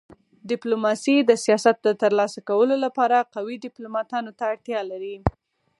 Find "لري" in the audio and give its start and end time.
4.91-5.15